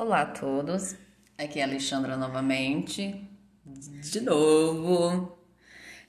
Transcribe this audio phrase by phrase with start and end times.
[0.00, 0.94] Olá a todos,
[1.36, 3.28] aqui é a Alexandra novamente,
[3.64, 5.36] de novo.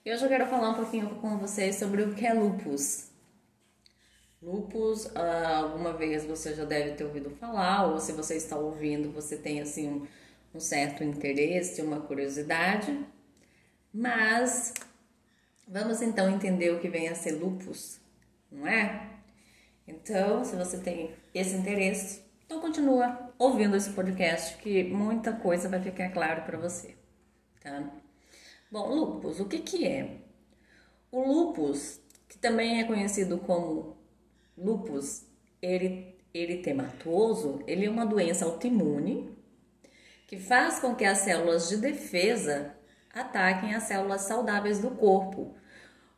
[0.06, 3.10] E hoje eu quero falar um pouquinho com vocês sobre o que é lupus.
[4.44, 9.12] Lupus, ah, alguma vez você já deve ter ouvido falar, ou se você está ouvindo,
[9.12, 10.08] você tem assim
[10.54, 12.96] um certo interesse, uma curiosidade.
[13.92, 14.72] Mas
[15.68, 18.00] vamos então entender o que vem a ser lupus,
[18.52, 19.10] não é?
[19.88, 25.82] Então, se você tem esse interesse, então continua ouvindo esse podcast que muita coisa vai
[25.82, 26.98] ficar claro para você,
[27.64, 27.90] tá?
[28.70, 30.18] Bom, lupus, o que que é?
[31.10, 33.98] O lupus, que também é conhecido como
[34.58, 35.26] lupus
[36.34, 39.34] eritematoso, ele é uma doença autoimune
[40.28, 42.76] que faz com que as células de defesa
[43.12, 45.56] ataquem as células saudáveis do corpo,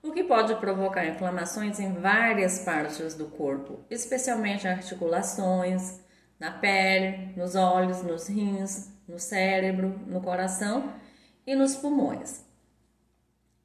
[0.02, 6.02] o que pode provocar inflamações em várias partes do corpo, especialmente articulações,
[6.42, 10.92] na pele, nos olhos, nos rins, no cérebro, no coração
[11.46, 12.44] e nos pulmões.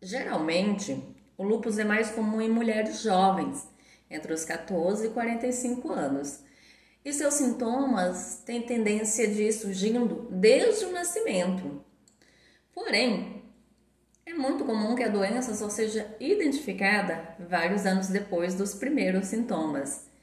[0.03, 1.03] Geralmente,
[1.39, 3.67] o lúpus é mais comum em mulheres jovens,
[4.11, 6.41] entre os 14 e 45 anos,
[7.03, 11.83] e seus sintomas têm tendência de ir surgindo desde o nascimento.
[12.75, 13.43] Porém,
[14.27, 20.15] é muito comum que a doença só seja identificada vários anos depois dos primeiros sintomas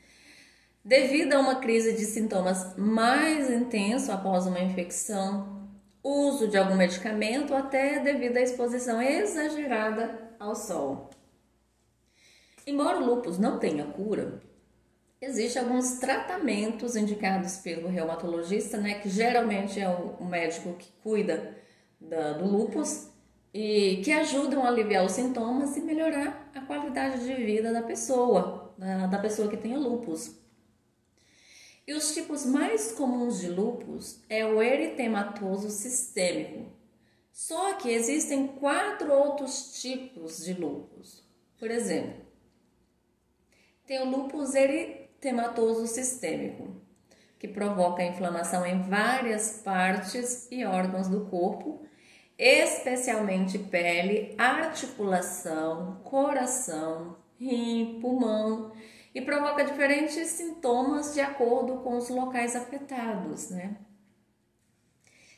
[0.83, 5.69] devido a uma crise de sintomas mais intenso após uma infecção,
[6.03, 11.09] uso de algum medicamento, até devido à exposição exagerada ao sol.
[12.67, 14.41] Embora o lúpus não tenha cura,
[15.21, 21.55] existem alguns tratamentos indicados pelo reumatologista, né, que geralmente é o médico que cuida
[21.99, 23.09] da, do lúpus
[23.53, 28.73] e que ajudam a aliviar os sintomas e melhorar a qualidade de vida da pessoa,
[28.77, 30.42] da, da pessoa que tem o lúpus.
[31.85, 36.71] E os tipos mais comuns de lúpus é o eritematoso sistêmico.
[37.31, 41.27] Só que existem quatro outros tipos de lúpus.
[41.59, 42.25] Por exemplo,
[43.85, 46.81] tem o lúpus eritematoso sistêmico,
[47.37, 51.85] que provoca inflamação em várias partes e órgãos do corpo,
[52.37, 58.71] especialmente pele, articulação, coração, rim, pulmão
[59.13, 63.77] e provoca diferentes sintomas de acordo com os locais afetados, né?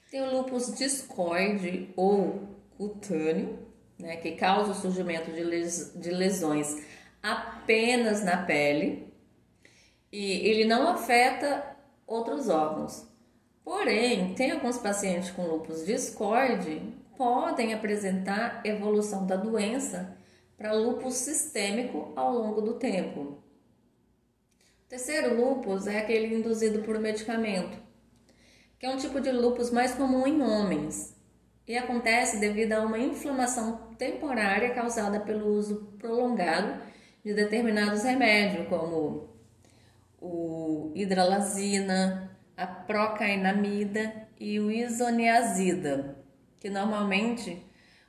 [0.10, 2.48] Tem o lúpus discoide ou
[2.78, 3.60] cutâneo,
[4.00, 6.82] né, que causa o surgimento de, les de lesões
[7.22, 9.14] apenas na pele
[10.12, 11.76] e ele não afeta
[12.06, 13.06] outros órgãos.
[13.64, 16.82] Porém, tem alguns pacientes com lúpus discoide
[17.18, 20.18] podem apresentar evolução da doença
[20.58, 23.44] para lúpus sistêmico ao longo do tempo.
[24.96, 27.78] Terceiro lúpus é aquele induzido por medicamento,
[28.80, 31.14] que é um tipo de lúpus mais comum em homens
[31.68, 36.82] e acontece devido a uma inflamação temporária causada pelo uso prolongado
[37.26, 39.32] de determinados remédios, como
[40.22, 46.24] o hidralazina, a procainamida e o isoniazida,
[46.58, 47.62] que normalmente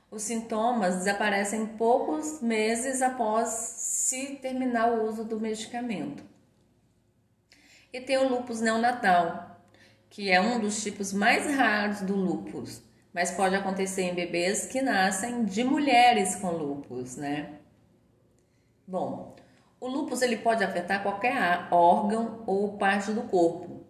[0.09, 6.36] os sintomas desaparecem poucos meses após se terminar o uso do medicamento.
[7.97, 9.59] E tem o lúpus neonatal,
[10.07, 12.79] que é um dos tipos mais raros do lúpus,
[13.11, 17.55] mas pode acontecer em bebês que nascem de mulheres com lúpus, né?
[18.85, 19.35] Bom,
[19.81, 23.87] o lúpus ele pode afetar qualquer órgão ou parte do corpo.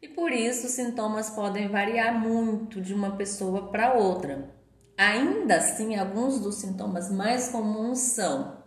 [0.00, 4.48] E por isso os sintomas podem variar muito de uma pessoa para outra.
[4.96, 8.64] Ainda assim, alguns dos sintomas mais comuns são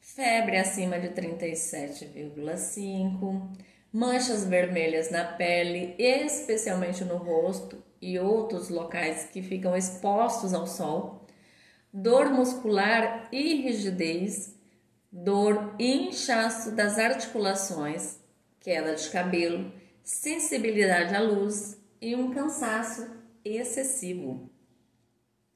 [0.00, 9.42] febre acima de 37,5, manchas vermelhas na pele, especialmente no rosto e outros locais que
[9.42, 11.26] ficam expostos ao sol,
[11.92, 14.54] dor muscular e rigidez,
[15.10, 18.18] dor e inchaço das articulações,
[18.60, 19.72] queda de cabelo,
[20.04, 23.08] sensibilidade à luz e um cansaço
[23.44, 24.50] excessivo.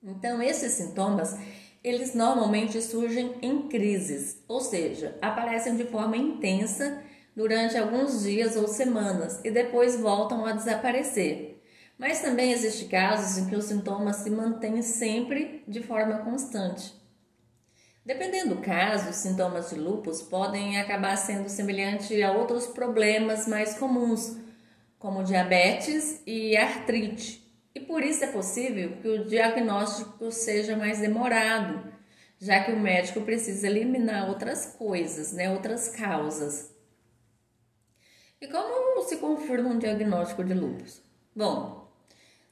[0.03, 1.37] Então, esses sintomas,
[1.85, 7.03] eles normalmente surgem em crises, ou seja, aparecem de forma intensa
[7.35, 11.63] durante alguns dias ou semanas e depois voltam a desaparecer.
[11.99, 16.93] Mas também existem casos em que os sintomas se mantêm sempre de forma constante.
[18.05, 23.75] Dependendo do caso, os sintomas de lúpus podem acabar sendo semelhantes a outros problemas mais
[23.79, 24.37] comuns,
[24.99, 27.43] como diabetes e artrite.
[27.73, 31.93] E por isso é possível que o diagnóstico seja mais demorado,
[32.41, 36.72] já que o médico precisa eliminar outras coisas, né, outras causas.
[38.43, 41.01] E como se confirma um diagnóstico de lúpus?
[41.35, 41.89] Bom,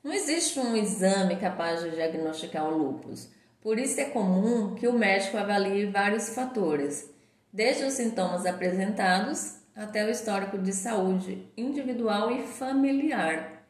[0.05, 3.29] não existe um exame capaz de diagnosticar o lúpus.
[3.61, 7.11] Por isso é comum que o médico avalie vários fatores,
[7.53, 13.67] desde os sintomas apresentados até o histórico de saúde individual e familiar.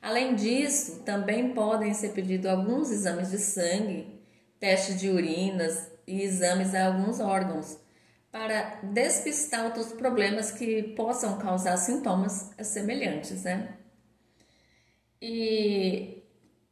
[0.00, 4.18] Além disso, também podem ser pedidos alguns exames de sangue,
[4.58, 7.76] testes de urinas e exames a alguns órgãos
[8.30, 13.76] para despistar outros problemas que possam causar sintomas semelhantes, né?
[15.20, 16.22] E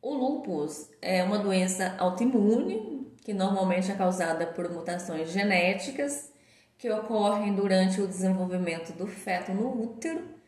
[0.00, 6.32] o lúpus é uma doença autoimune que normalmente é causada por mutações genéticas
[6.78, 10.38] que ocorrem durante o desenvolvimento do feto no útero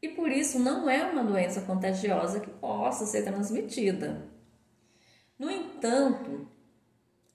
[0.00, 4.26] e por isso não é uma doença contagiosa que possa ser transmitida.
[5.38, 6.48] No entanto,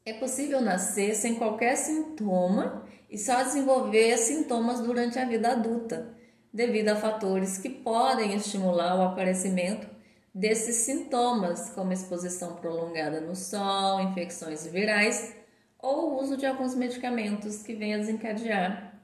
[0.05, 2.84] é possível nascer sem qualquer sintoma
[3.15, 6.13] e só desenvolver sintomas durante a vida adulta,
[6.51, 9.87] devido a fatores que podem estimular o aparecimento
[10.33, 15.33] desses sintomas, como exposição prolongada no sol, infecções virais
[15.79, 19.01] ou o uso de alguns medicamentos que venham a desencadear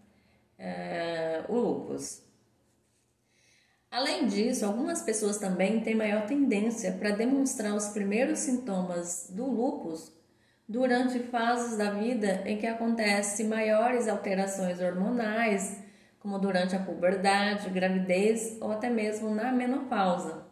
[0.59, 2.21] é, o lúpus.
[3.89, 10.11] Além disso, algumas pessoas também têm maior tendência para demonstrar os primeiros sintomas do lúpus
[10.71, 15.83] durante fases da vida em que acontecem maiores alterações hormonais,
[16.17, 20.45] como durante a puberdade, gravidez ou até mesmo na menopausa.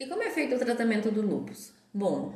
[0.00, 1.72] E como é feito o tratamento do lúpus?
[1.94, 2.34] Bom,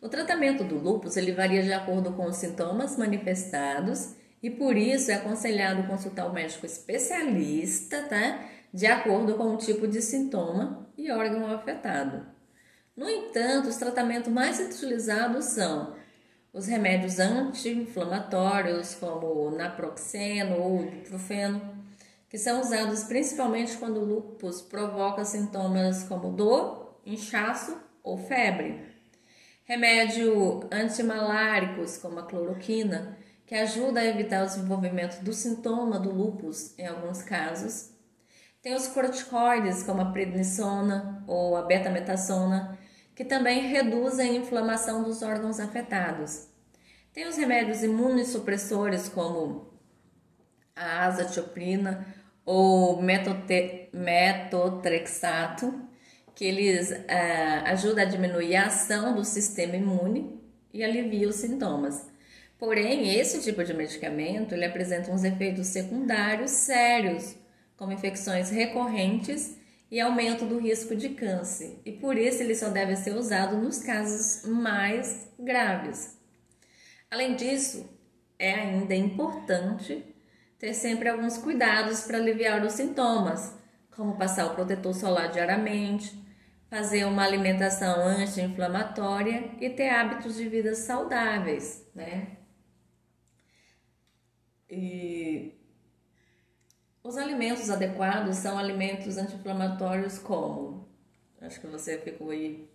[0.00, 5.10] o tratamento do lúpus ele varia de acordo com os sintomas manifestados e por isso
[5.10, 8.44] é aconselhado consultar o médico especialista, tá?
[8.72, 12.37] De acordo com o tipo de sintoma e órgão afetado.
[12.98, 15.94] No entanto, os tratamentos mais utilizados são
[16.52, 21.62] os remédios anti-inflamatórios, como naproxeno ou ibuprofeno,
[22.28, 28.82] que são usados principalmente quando o lúpus provoca sintomas como dor, inchaço ou febre.
[29.62, 33.16] Remédio antimaláricos, como a cloroquina,
[33.46, 37.92] que ajuda a evitar o desenvolvimento do sintoma do lúpus em alguns casos.
[38.60, 42.76] Tem os corticoides, como a prednisona ou a betametasona,
[43.18, 46.46] que também reduzem a inflamação dos órgãos afetados.
[47.12, 49.74] Tem os remédios imunossupressores como
[50.76, 52.06] a azatioprina
[52.44, 55.82] ou metotrexato,
[56.32, 60.40] que eles é, ajudam a diminuir a ação do sistema imune
[60.72, 62.06] e alivia os sintomas.
[62.56, 67.34] Porém, esse tipo de medicamento ele apresenta uns efeitos secundários sérios,
[67.76, 69.58] como infecções recorrentes
[69.90, 73.78] e aumento do risco de câncer, e por isso ele só deve ser usado nos
[73.78, 76.18] casos mais graves.
[77.10, 77.88] Além disso,
[78.38, 80.04] é ainda importante
[80.58, 83.56] ter sempre alguns cuidados para aliviar os sintomas,
[83.96, 86.16] como passar o protetor solar diariamente,
[86.68, 92.36] fazer uma alimentação anti-inflamatória e ter hábitos de vida saudáveis, né?
[94.70, 95.17] E
[97.38, 100.88] alimentos adequados são alimentos anti-inflamatórios como?
[101.40, 102.68] Acho que você ficou aí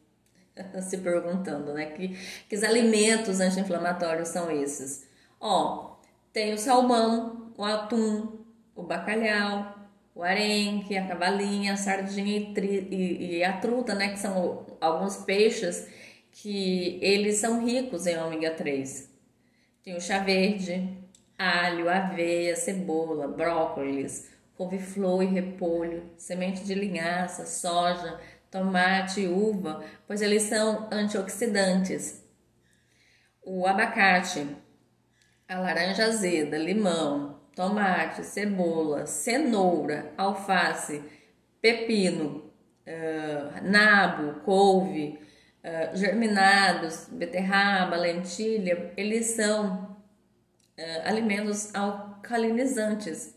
[0.82, 1.88] se perguntando, né?
[1.88, 2.18] Que,
[2.48, 5.06] que alimentos anti-inflamatórios são esses?
[5.40, 5.98] Ó,
[6.32, 8.40] tem o salmão, o atum,
[8.74, 9.78] o bacalhau,
[10.16, 14.14] o arenque, a cavalinha, a sardinha e, tri, e, e a truta, né?
[14.14, 15.90] Que são alguns peixes
[16.32, 19.12] que eles são ricos em ômega 3.
[19.84, 20.90] Tem o chá verde,
[21.38, 28.20] alho, aveia, cebola, brócolis, couve-flor e repolho, semente de linhaça, soja,
[28.52, 32.24] tomate e uva, pois eles são antioxidantes.
[33.44, 34.48] O abacate,
[35.48, 41.04] a laranja azeda, limão, tomate, cebola, cenoura, alface,
[41.62, 42.52] pepino,
[42.88, 45.20] uh, nabo, couve,
[45.64, 49.98] uh, germinados, beterraba, lentilha, eles são
[50.78, 53.36] uh, alimentos alcalinizantes.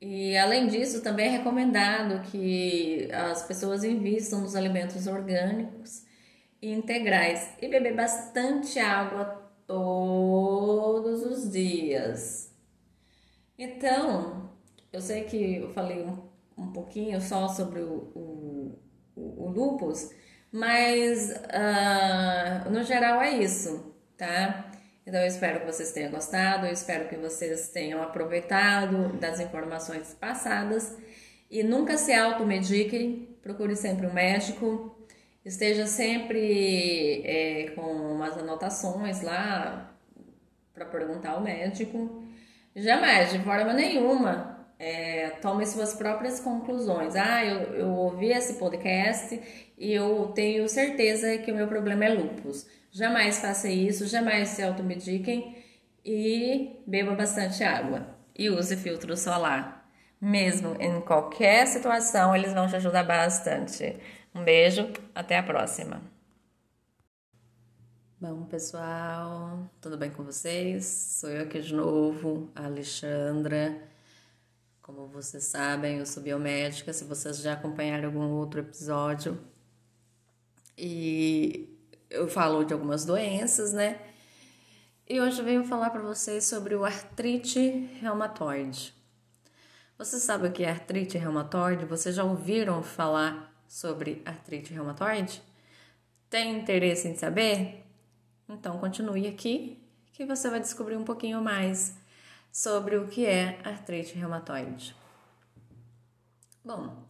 [0.00, 6.04] E além disso, também é recomendado que as pessoas invistam nos alimentos orgânicos
[6.62, 12.54] e integrais e beber bastante água todos os dias.
[13.58, 14.50] Então,
[14.92, 18.78] eu sei que eu falei um, um pouquinho só sobre o, o,
[19.16, 20.10] o, lupus,
[20.52, 24.67] mas uh, no geral é isso, tá?
[25.08, 30.12] Então eu espero que vocês tenham gostado, eu espero que vocês tenham aproveitado das informações
[30.12, 30.98] passadas
[31.50, 34.94] e nunca se automediquem, procure sempre um médico,
[35.42, 39.96] esteja sempre é, com umas anotações lá
[40.74, 42.22] para perguntar ao médico.
[42.76, 47.16] Jamais, de forma nenhuma, é, tome suas próprias conclusões.
[47.16, 49.40] Ah, eu, eu ouvi esse podcast
[49.76, 52.66] e eu tenho certeza que o meu problema é lupus.
[52.90, 55.56] Jamais faça isso, jamais se automediquem
[56.04, 58.06] e beba bastante água.
[58.36, 59.90] E use filtro solar.
[60.20, 63.96] Mesmo em qualquer situação, eles vão te ajudar bastante.
[64.34, 66.00] Um beijo, até a próxima.
[68.20, 70.84] Bom, pessoal, tudo bem com vocês?
[71.20, 73.80] Sou eu aqui de novo, Alexandra.
[74.88, 76.94] Como vocês sabem, eu sou biomédica.
[76.94, 79.38] Se vocês já acompanharam algum outro episódio,
[80.78, 81.68] e
[82.08, 84.00] eu falo de algumas doenças, né?
[85.06, 87.60] E hoje eu venho falar para vocês sobre o artrite
[88.00, 88.94] reumatoide.
[89.98, 91.84] Você sabe o que é artrite reumatoide?
[91.84, 95.42] Vocês já ouviram falar sobre artrite reumatoide?
[96.30, 97.84] Tem interesse em saber?
[98.48, 101.94] Então continue aqui que você vai descobrir um pouquinho mais
[102.52, 104.94] sobre o que é artrite reumatoide.
[106.64, 107.04] Bom,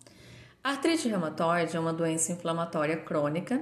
[0.62, 3.56] artrite reumatoide é uma doença inflamatória crônica.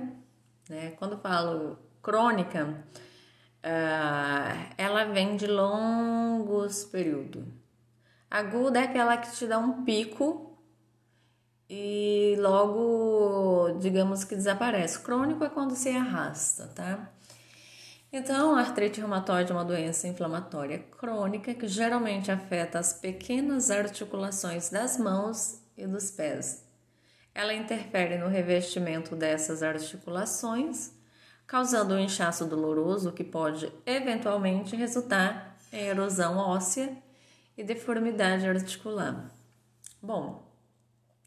[0.69, 0.91] Né?
[0.93, 2.85] Quando falo crônica,
[3.65, 7.45] uh, ela vem de longos períodos.
[8.31, 10.59] Aguda é aquela que te dá um pico
[11.69, 15.01] e logo, digamos que desaparece.
[15.01, 17.11] Crônico é quando se arrasta, tá?
[18.19, 24.71] Então, a artrite reumatoide é uma doença inflamatória crônica que geralmente afeta as pequenas articulações
[24.71, 26.65] das mãos e dos pés.
[27.35, 30.95] Ela interfere no revestimento dessas articulações,
[31.47, 36.97] causando um inchaço doloroso que pode eventualmente resultar em erosão óssea
[37.55, 39.31] e deformidade articular.
[40.01, 40.51] Bom,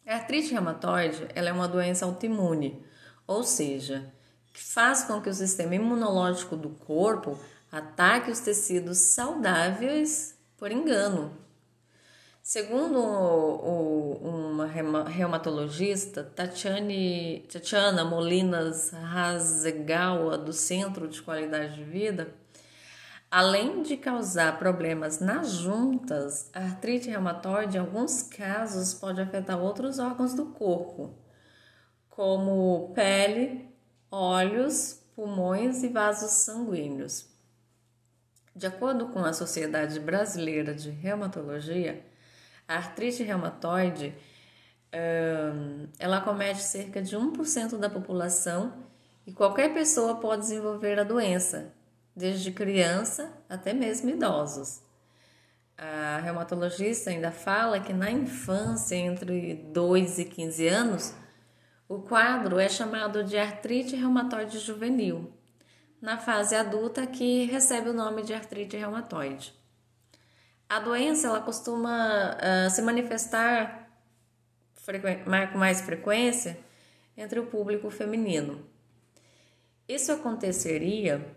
[0.07, 2.83] a artrite reumatoide ela é uma doença autoimune,
[3.27, 4.11] ou seja,
[4.53, 7.39] que faz com que o sistema imunológico do corpo
[7.71, 11.31] ataque os tecidos saudáveis por engano.
[12.41, 14.65] Segundo uma
[15.07, 22.33] reumatologista, Tatiane, Tatiana Molinas Razegawa, do Centro de Qualidade de Vida,
[23.29, 29.99] além de causar problemas nas juntas, a artrite reumatoide, em alguns casos, pode afetar outros
[29.99, 31.13] órgãos do corpo,
[32.09, 33.68] como pele,
[34.11, 37.27] olhos, pulmões e vasos sanguíneos.
[38.55, 42.05] De acordo com a Sociedade Brasileira de Reumatologia,
[42.67, 44.13] a artrite reumatoide
[45.99, 48.73] ela comete cerca de 1% da população
[49.25, 51.71] e qualquer pessoa pode desenvolver a doença,
[52.15, 54.81] desde criança até mesmo idosos.
[55.77, 61.13] A reumatologista ainda fala que na infância, entre 2 e 15 anos,
[61.89, 65.33] o quadro é chamado de artrite reumatoide juvenil,
[65.99, 69.51] na fase adulta que recebe o nome de artrite reumatoide.
[70.69, 73.89] A doença ela costuma uh, se manifestar
[75.51, 76.59] com mais frequência
[77.17, 78.63] entre o público feminino.
[79.87, 81.35] Isso aconteceria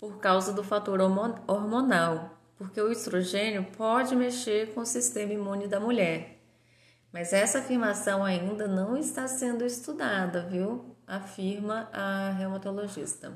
[0.00, 5.78] por causa do fator hormonal, porque o estrogênio pode mexer com o sistema imune da
[5.78, 6.33] mulher
[7.14, 10.96] mas essa afirmação ainda não está sendo estudada, viu?
[11.06, 13.32] Afirma a reumatologista.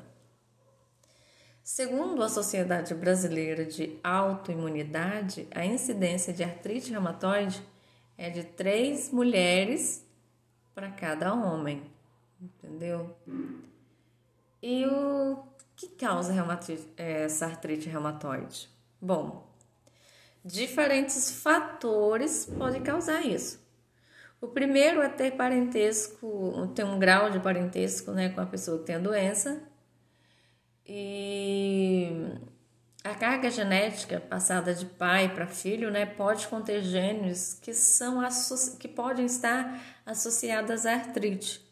[1.62, 7.62] Segundo a Sociedade Brasileira de Autoimunidade, a incidência de artrite reumatoide
[8.16, 10.04] é de três mulheres
[10.74, 11.88] para cada homem,
[12.40, 13.16] entendeu?
[14.60, 15.38] E o
[15.76, 16.34] que causa
[16.96, 18.68] essa artrite reumatoide?
[19.00, 19.46] Bom,
[20.44, 23.67] diferentes fatores podem causar isso.
[24.40, 28.84] O primeiro é ter parentesco, ter um grau de parentesco né, com a pessoa que
[28.84, 29.62] tem a doença.
[30.86, 32.10] E
[33.02, 38.20] a carga genética passada de pai para filho né, pode conter gênios que, são
[38.78, 41.66] que podem estar associadas à artrite.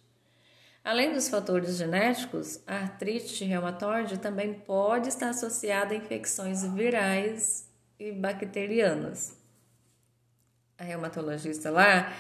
[0.82, 7.68] Além dos fatores genéticos, a artrite reumatoide também pode estar associada a infecções virais
[7.98, 9.36] e bacterianas.
[10.78, 12.12] A reumatologista lá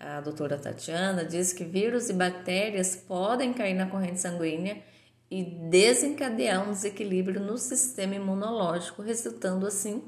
[0.00, 4.82] a doutora Tatiana diz que vírus e bactérias podem cair na corrente sanguínea
[5.30, 10.02] e desencadear um desequilíbrio no sistema imunológico, resultando assim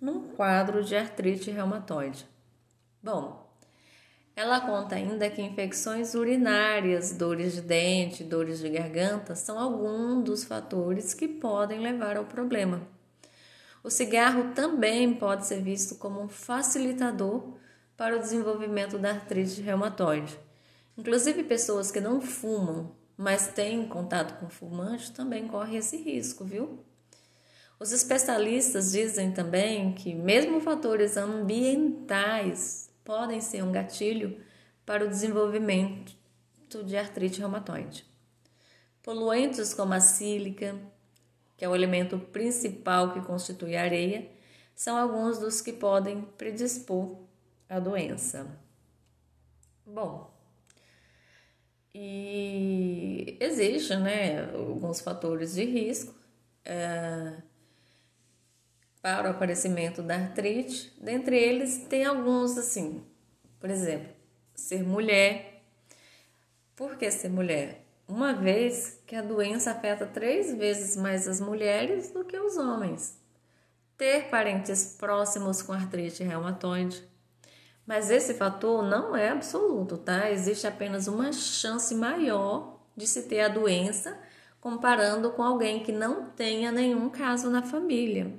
[0.00, 2.26] num quadro de artrite reumatoide.
[3.00, 3.48] Bom,
[4.34, 10.44] ela conta ainda que infecções urinárias, dores de dente, dores de garganta são alguns dos
[10.44, 12.82] fatores que podem levar ao problema.
[13.84, 17.56] O cigarro também pode ser visto como um facilitador
[17.98, 20.38] para o desenvolvimento da artrite reumatoide.
[20.96, 26.78] Inclusive, pessoas que não fumam, mas têm contato com fumante, também correm esse risco, viu?
[27.80, 34.40] Os especialistas dizem também que mesmo fatores ambientais podem ser um gatilho
[34.86, 36.16] para o desenvolvimento
[36.84, 38.06] de artrite reumatoide.
[39.02, 40.78] Poluentes como a sílica,
[41.56, 44.30] que é o elemento principal que constitui a areia,
[44.72, 47.27] são alguns dos que podem predispor
[47.68, 48.46] à doença.
[49.86, 50.30] Bom,
[51.94, 56.14] e existe, né, alguns fatores de risco
[56.64, 57.34] é,
[59.02, 60.92] para o aparecimento da artrite.
[61.00, 63.04] Dentre eles, tem alguns assim,
[63.58, 64.12] por exemplo,
[64.54, 65.64] ser mulher.
[66.76, 67.84] Por que ser mulher?
[68.06, 73.18] Uma vez que a doença afeta três vezes mais as mulheres do que os homens.
[73.96, 77.02] Ter parentes próximos com artrite reumatoide
[77.88, 80.30] mas esse fator não é absoluto, tá?
[80.30, 84.14] Existe apenas uma chance maior de se ter a doença
[84.60, 88.38] comparando com alguém que não tenha nenhum caso na família.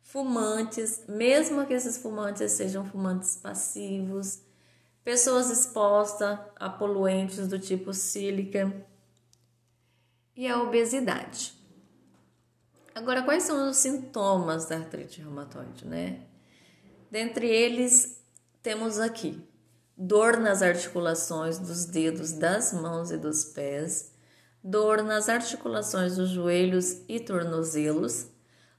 [0.00, 4.40] Fumantes, mesmo que esses fumantes sejam fumantes passivos,
[5.04, 8.72] pessoas expostas a poluentes do tipo sílica
[10.34, 11.52] e a obesidade.
[12.94, 16.22] Agora, quais são os sintomas da artrite reumatoide, né?
[17.10, 18.15] Dentre eles,
[18.66, 19.40] temos aqui
[19.96, 24.12] dor nas articulações dos dedos das mãos e dos pés,
[24.60, 28.26] dor nas articulações dos joelhos e tornozelos,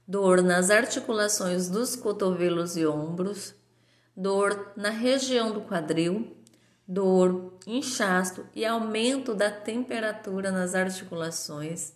[0.06, 3.54] dor nas articulações dos cotovelos e ombros,
[4.14, 6.36] dor na região do quadril,
[6.86, 11.94] dor, inchaço e aumento da temperatura nas articulações,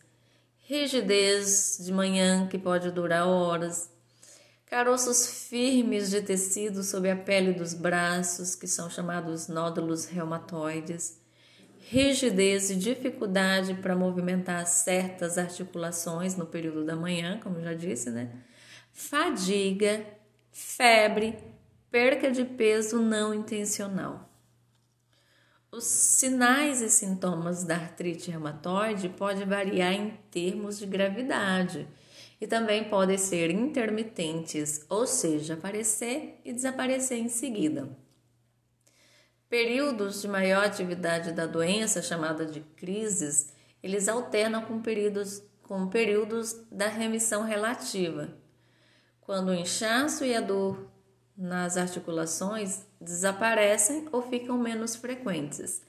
[0.61, 3.92] rigidez de manhã que pode durar horas,
[4.73, 11.21] caroços firmes de tecido sob a pele dos braços, que são chamados nódulos reumatoides,
[11.91, 18.31] rigidez e dificuldade para movimentar certas articulações no período da manhã, como já disse, né?
[18.95, 20.07] Fadiga,
[20.51, 21.37] febre,
[21.91, 24.27] perca de peso não intencional.
[25.71, 31.87] Os sinais e sintomas da artrite reumatoide podem variar em termos de gravidade
[32.43, 37.97] e também podem ser intermitentes, ou seja, aparecer e desaparecer em seguida.
[39.49, 46.61] Períodos de maior atividade da doença, chamada de crises, eles alternam com períodos, com períodos
[46.69, 48.37] da remissão relativa,
[49.21, 50.91] quando o inchaço e a dor
[51.39, 55.81] nas articulações desaparecem ou ficam menos frequentes.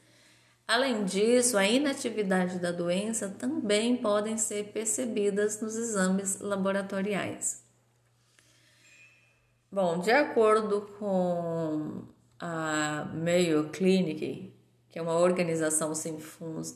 [0.67, 7.63] Além disso, a inatividade da doença também podem ser percebidas nos exames laboratoriais.
[9.71, 12.03] Bom, de acordo com
[12.39, 14.53] a Mayo Clinic,
[14.89, 16.17] que é uma organização sem,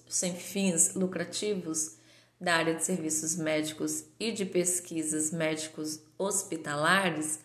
[0.08, 1.98] sem fins lucrativos
[2.40, 7.40] da área de serviços médicos e de pesquisas médicos hospitalares,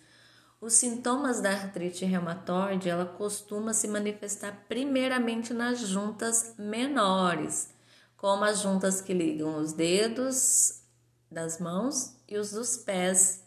[0.62, 7.74] os sintomas da artrite reumatoide, ela costuma se manifestar primeiramente nas juntas menores,
[8.16, 10.82] como as juntas que ligam os dedos
[11.28, 13.42] das mãos e os dos pés.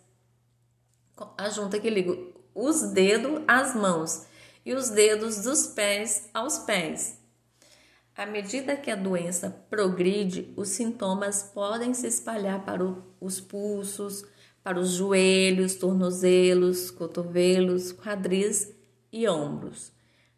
[1.37, 2.11] A junta que liga
[2.53, 4.25] os dedos às mãos
[4.65, 7.17] e os dedos dos pés aos pés.
[8.13, 12.83] À medida que a doença progride, os sintomas podem se espalhar para
[13.21, 14.25] os pulsos,
[14.65, 18.73] para os joelhos, tornozelos, cotovelos, quadris
[19.11, 19.91] e ombros.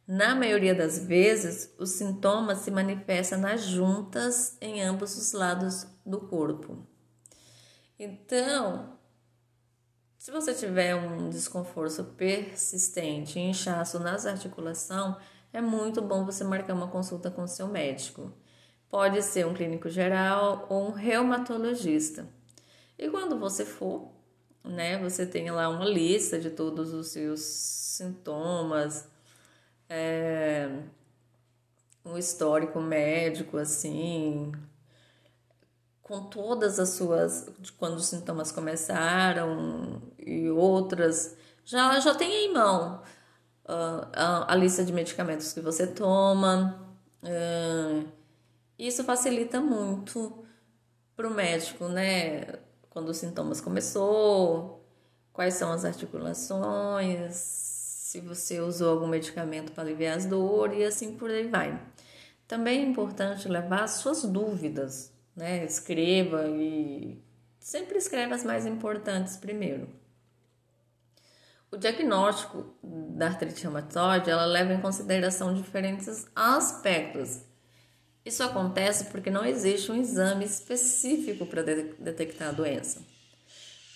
[0.06, 6.20] Na maioria das vezes, os sintomas se manifestam nas juntas em ambos os lados do
[6.20, 6.86] corpo.
[7.98, 8.98] Então,
[10.18, 15.16] se você tiver um desconforto persistente, inchaço nas articulações,
[15.54, 18.34] é muito bom você marcar uma consulta com seu médico.
[18.90, 22.28] Pode ser um clínico geral ou um reumatologista.
[23.00, 24.17] E quando você for,
[24.68, 24.98] né?
[25.00, 29.08] Você tem lá uma lista de todos os seus sintomas,
[29.90, 30.70] é,
[32.06, 34.52] um histórico médico, assim,
[36.02, 43.02] com todas as suas, quando os sintomas começaram e outras, já, já tem em mão
[43.66, 46.96] uh, a, a, lista de medicamentos que você toma.
[47.22, 48.08] Uh,
[48.80, 50.46] isso facilita muito
[51.16, 52.46] para o médico, né?
[52.98, 54.84] Quando os sintomas começou,
[55.32, 61.16] quais são as articulações, se você usou algum medicamento para aliviar as dores e assim
[61.16, 61.80] por aí vai.
[62.48, 65.64] Também é importante levar as suas dúvidas, né?
[65.64, 67.22] Escreva e
[67.60, 69.88] sempre escreva as mais importantes primeiro.
[71.70, 77.44] O diagnóstico da artrite reumatoide, ela leva em consideração diferentes aspectos
[78.28, 83.02] isso acontece porque não existe um exame específico para de detectar a doença.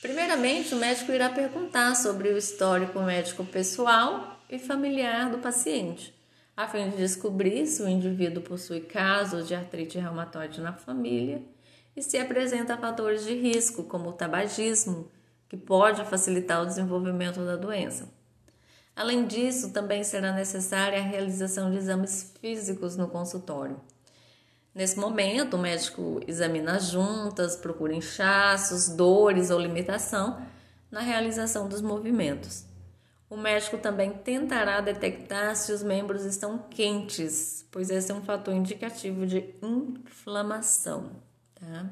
[0.02, 6.13] Primeiramente, o médico irá perguntar sobre o histórico médico pessoal e familiar do paciente,
[6.58, 11.41] a fim de descobrir se o indivíduo possui casos de artrite reumatoide na família
[11.96, 15.12] e se apresenta fatores de risco, como o tabagismo,
[15.48, 18.10] que pode facilitar o desenvolvimento da doença.
[18.96, 23.80] Além disso, também será necessária a realização de exames físicos no consultório.
[24.74, 30.42] Nesse momento, o médico examina as juntas, procura inchaços, dores ou limitação
[30.90, 32.66] na realização dos movimentos.
[33.30, 38.54] O médico também tentará detectar se os membros estão quentes, pois esse é um fator
[38.54, 41.12] indicativo de inflamação.
[41.56, 41.90] Tá?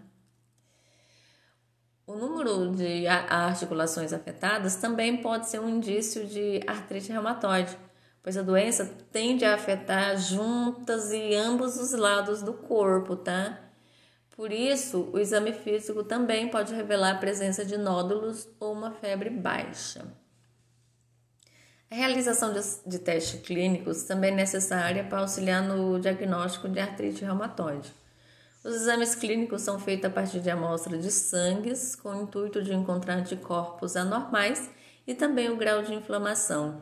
[2.05, 7.77] O número de articulações afetadas também pode ser um indício de artrite reumatoide,
[8.21, 13.59] pois a doença tende a afetar juntas e ambos os lados do corpo, tá?
[14.39, 19.29] Por isso, o exame físico também pode revelar a presença de nódulos ou uma febre
[19.29, 20.05] baixa.
[21.91, 27.25] A realização de, de testes clínicos também é necessária para auxiliar no diagnóstico de artrite
[27.25, 27.91] reumatoide.
[28.63, 32.73] Os exames clínicos são feitos a partir de amostra de sangue, com o intuito de
[32.73, 34.69] encontrar anticorpos anormais
[35.07, 36.81] e também o grau de inflamação.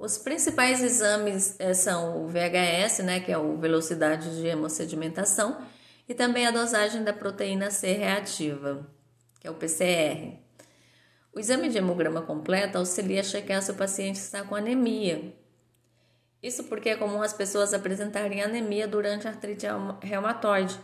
[0.00, 5.62] Os principais exames é, são o VHS, né, que é o velocidade de hemossedimentação,
[6.08, 8.90] e também a dosagem da proteína C reativa,
[9.38, 10.38] que é o PCR.
[11.34, 15.36] O exame de hemograma completo auxilia a checar se o paciente está com anemia.
[16.42, 19.66] Isso porque é comum as pessoas apresentarem anemia durante a artrite
[20.02, 20.80] reumatoide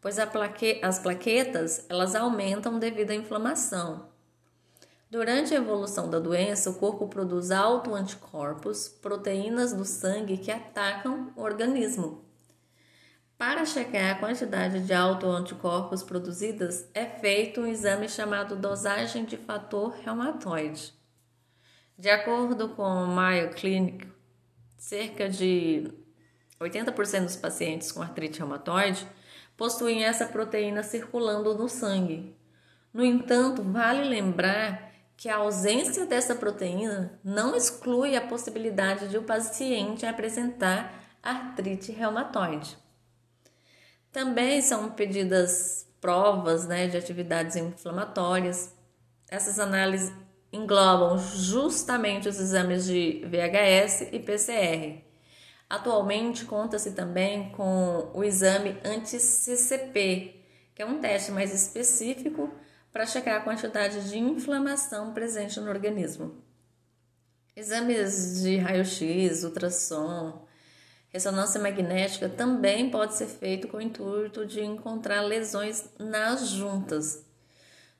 [0.00, 4.08] pois plaque, as plaquetas elas aumentam devido à inflamação.
[5.08, 11.42] Durante a evolução da doença, o corpo produz autoanticorpos, proteínas do sangue que atacam o
[11.42, 12.24] organismo.
[13.38, 19.94] Para checar a quantidade de autoanticorpos produzidas, é feito um exame chamado dosagem de fator
[20.02, 20.92] reumatoide.
[21.96, 24.08] De acordo com o Mayo Clinic,
[24.76, 25.88] cerca de
[26.60, 29.06] 80% dos pacientes com artrite reumatoide
[29.56, 32.34] possuem essa proteína circulando no sangue.
[32.92, 39.22] No entanto, vale lembrar que a ausência dessa proteína não exclui a possibilidade de o
[39.22, 42.76] paciente apresentar artrite reumatoide.
[44.12, 48.74] Também são pedidas provas né, de atividades inflamatórias.
[49.28, 50.12] Essas análises
[50.52, 55.02] englobam justamente os exames de VHS e PCR.
[55.68, 62.50] Atualmente conta-se também com o exame anti-CCP, que é um teste mais específico
[62.96, 66.34] para checar a quantidade de inflamação presente no organismo.
[67.54, 70.46] Exames de raio-x, ultrassom,
[71.10, 77.22] ressonância magnética também pode ser feito com o intuito de encontrar lesões nas juntas.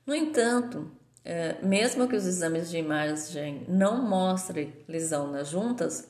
[0.03, 0.89] No entanto,
[1.23, 6.09] é, mesmo que os exames de imagem não mostrem lesão nas juntas,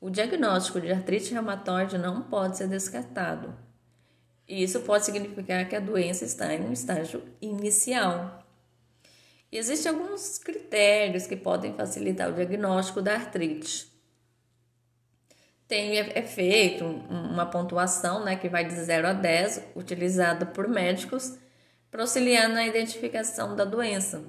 [0.00, 3.54] o diagnóstico de artrite reumatoide não pode ser descartado.
[4.52, 8.46] Isso pode significar que a doença está em um estágio inicial.
[9.50, 13.90] Existem alguns critérios que podem facilitar o diagnóstico da artrite.
[15.66, 21.38] Tem é feito uma pontuação né, que vai de 0 a 10, utilizada por médicos
[21.90, 24.22] para auxiliar na identificação da doença.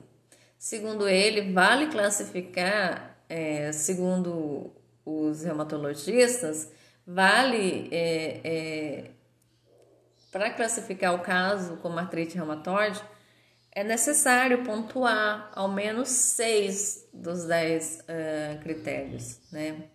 [0.57, 4.71] Segundo ele, vale classificar, é, segundo
[5.03, 6.71] os reumatologistas,
[7.05, 9.11] vale é, é,
[10.33, 12.99] para classificar o caso como artrite reumatoide,
[13.71, 19.89] é necessário pontuar ao menos seis dos dez uh, critérios, né?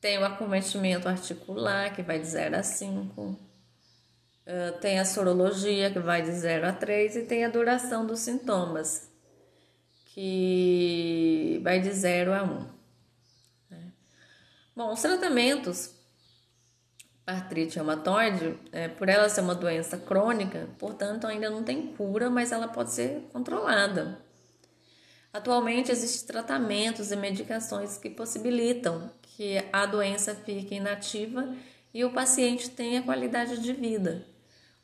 [0.00, 3.20] Tem o acometimento articular, que vai de 0 a 5.
[3.20, 3.36] Uh,
[4.80, 7.16] tem a sorologia, que vai de 0 a 3.
[7.16, 9.10] E tem a duração dos sintomas,
[10.06, 12.46] que vai de 0 a 1.
[12.46, 12.66] Um.
[14.76, 15.97] Bom, os tratamentos
[17.28, 22.52] artrite reumatoide, é, por ela ser uma doença crônica, portanto ainda não tem cura, mas
[22.52, 24.18] ela pode ser controlada.
[25.30, 31.54] Atualmente existem tratamentos e medicações que possibilitam que a doença fique inativa
[31.92, 34.24] e o paciente tenha qualidade de vida.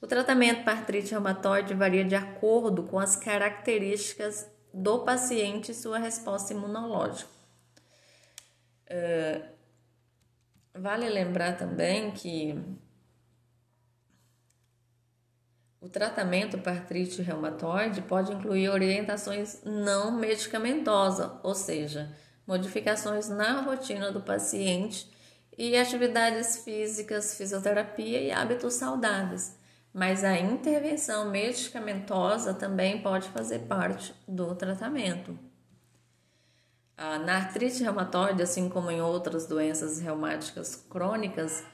[0.01, 5.99] O tratamento para artrite reumatoide varia de acordo com as características do paciente e sua
[5.99, 7.31] resposta imunológica.
[8.87, 9.54] Uh,
[10.77, 12.61] Vale lembrar também que
[15.81, 22.13] o tratamento para artrite reumatoide pode incluir orientações não medicamentosas, ou seja,
[22.45, 25.09] modificações na rotina do paciente
[25.57, 29.57] e atividades físicas, fisioterapia e hábitos saudáveis,
[29.93, 35.39] mas a intervenção medicamentosa também pode fazer parte do tratamento.
[36.97, 41.65] Na artrite reumatoide, assim como em outras doenças reumáticas crônicas,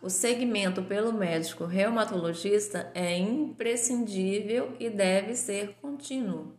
[0.00, 6.58] o segmento pelo médico reumatologista é imprescindível e deve ser contínuo.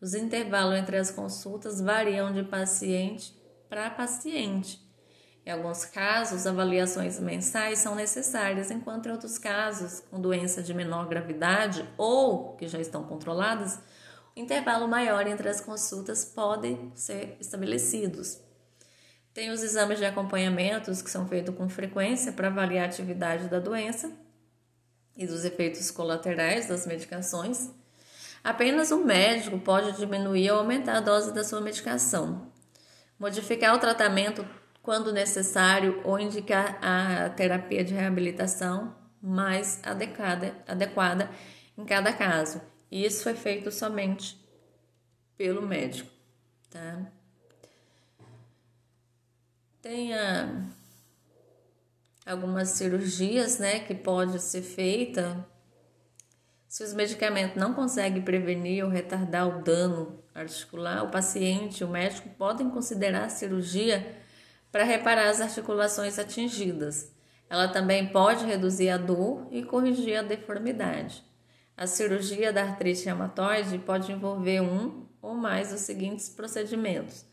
[0.00, 4.90] Os intervalos entre as consultas variam de paciente para paciente
[5.44, 11.08] em alguns casos, avaliações mensais são necessárias, enquanto em outros casos, com doença de menor
[11.08, 13.80] gravidade ou que já estão controladas,
[14.40, 18.38] intervalo maior entre as consultas pode ser estabelecidos.
[19.32, 23.60] Tem os exames de acompanhamentos que são feitos com frequência para avaliar a atividade da
[23.60, 24.12] doença
[25.16, 27.70] e dos efeitos colaterais das medicações.
[28.42, 32.50] Apenas o médico pode diminuir ou aumentar a dose da sua medicação.
[33.18, 34.44] Modificar o tratamento
[34.82, 41.30] quando necessário, ou indicar a terapia de reabilitação mais adequada, adequada
[41.76, 42.60] em cada caso.
[42.90, 44.38] E isso é feito somente
[45.36, 46.10] pelo médico,
[46.68, 47.06] tá?
[49.80, 50.68] Tem a,
[52.26, 55.46] algumas cirurgias, né, que pode ser feita
[56.70, 61.88] se os medicamentos não conseguem prevenir ou retardar o dano articular, o paciente e o
[61.88, 64.16] médico podem considerar a cirurgia
[64.70, 67.12] para reparar as articulações atingidas.
[67.48, 71.24] Ela também pode reduzir a dor e corrigir a deformidade.
[71.80, 77.24] A cirurgia da artrite reumatoide pode envolver um ou mais dos seguintes procedimentos.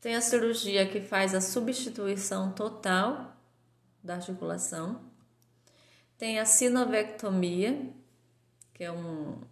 [0.00, 3.36] Tem a cirurgia que faz a substituição total
[4.02, 5.02] da articulação.
[6.16, 7.92] Tem a sinovectomia,
[8.72, 9.42] que é um,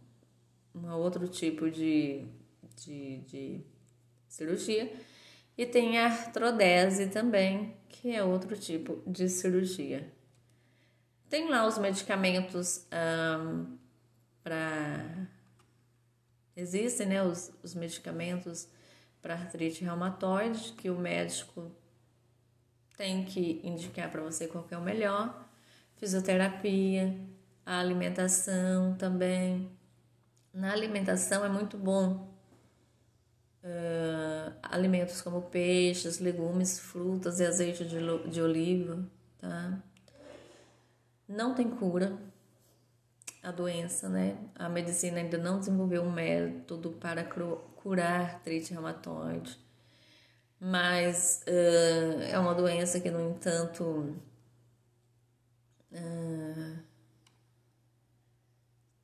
[0.75, 2.25] um outro tipo de,
[2.83, 3.61] de, de
[4.31, 4.91] cirurgia
[5.59, 10.11] e tem a artrodese também, que é outro tipo de cirurgia.
[11.29, 12.87] Tem lá os medicamentos
[14.43, 15.29] para.
[16.55, 18.69] Existem né, os, os medicamentos
[19.23, 21.71] para artrite reumatoide, que o médico
[22.97, 25.49] tem que indicar para você qual é o melhor.
[25.97, 27.17] Fisioterapia,
[27.65, 29.71] a alimentação também.
[30.53, 32.33] Na alimentação é muito bom
[33.63, 39.05] uh, alimentos como peixes, legumes, frutas e azeite de, de oliva,
[39.39, 39.79] tá?
[41.27, 42.19] Não tem cura
[43.43, 44.37] a doença, né?
[44.55, 49.59] A medicina ainda não desenvolveu um método para curar artrite reumatoide,
[50.61, 54.17] mas uh, é uma doença que, no entanto,
[55.93, 56.79] uh,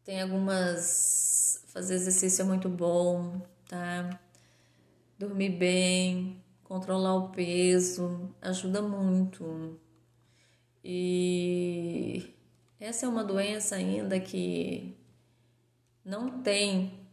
[0.05, 1.65] tem algumas.
[1.69, 4.19] Fazer exercício é muito bom, tá?
[5.19, 9.79] dormir bem, controlar o peso, ajuda muito.
[10.85, 12.35] E
[12.81, 14.97] essa é uma doença ainda que
[16.05, 17.07] não tem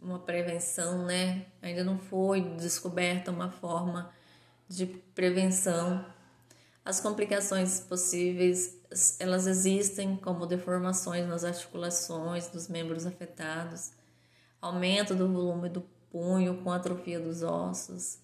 [0.00, 1.46] uma prevenção, né?
[1.60, 4.12] Ainda não foi descoberta uma forma
[4.68, 6.04] de prevenção.
[6.84, 8.78] As complicações possíveis,
[9.18, 13.92] elas existem como deformações nas articulações dos membros afetados,
[14.60, 18.18] aumento do volume do punho com atrofia dos ossos.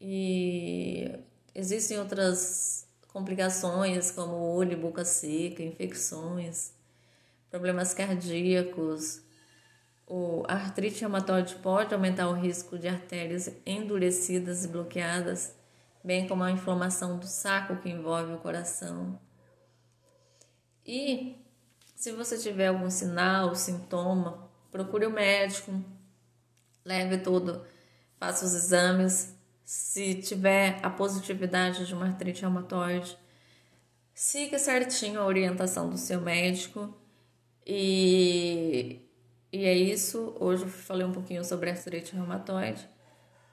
[0.00, 1.18] E
[1.54, 6.72] existem outras complicações como olho e boca seca, infecções,
[7.50, 9.20] problemas cardíacos.
[10.06, 15.54] O artrite reumatoide pode aumentar o risco de artérias endurecidas e bloqueadas,
[16.02, 19.18] bem como a inflamação do saco que envolve o coração.
[20.84, 21.36] E
[21.94, 25.72] se você tiver algum sinal, sintoma, procure o médico,
[26.84, 27.64] leve tudo,
[28.18, 29.34] faça os exames.
[29.64, 33.16] Se tiver a positividade de uma artrite reumatoide,
[34.14, 36.94] siga certinho a orientação do seu médico.
[37.66, 39.08] E,
[39.52, 40.36] e é isso.
[40.38, 42.88] Hoje eu falei um pouquinho sobre artrite reumatoide.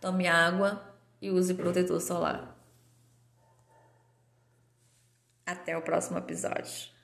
[0.02, 0.82] Tome água
[1.22, 2.58] e use protetor solar.
[5.46, 6.99] Até o próximo episódio.